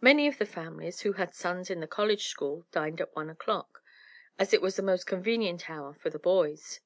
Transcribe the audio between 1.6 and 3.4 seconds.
in the college school dined at one